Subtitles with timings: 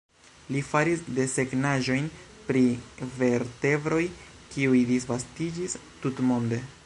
[0.53, 2.07] Li faris desegnaĵojn
[2.47, 2.63] pri
[3.19, 4.01] vertebroj,
[4.55, 6.63] kiuj disvastiĝis tutmonde.